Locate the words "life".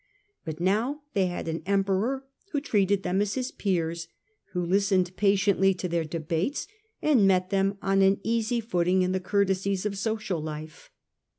10.41-10.89